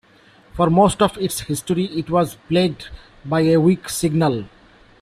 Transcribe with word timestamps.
For 0.53 0.71
most 0.71 0.99
of 1.03 1.15
its 1.19 1.41
history, 1.41 1.85
it 1.95 2.09
was 2.09 2.33
plagued 2.49 2.87
by 3.23 3.41
a 3.41 3.59
weak 3.61 3.87
signal. 3.87 4.45